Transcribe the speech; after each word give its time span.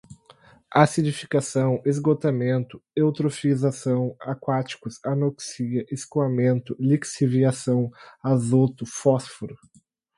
acidificação, 0.71 1.79
esgotamento, 1.85 2.81
eutrofização, 2.95 4.15
aquáticos, 4.19 4.99
anoxia, 5.05 5.85
escoamento, 5.91 6.75
lixiviação, 6.79 7.91
azoto, 8.23 8.83
fósforo 8.83 9.55